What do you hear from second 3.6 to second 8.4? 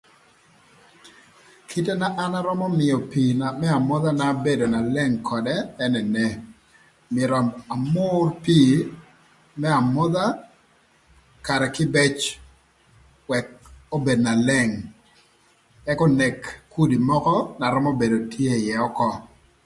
amodhana bedo na leng ködë ën ene, myero amür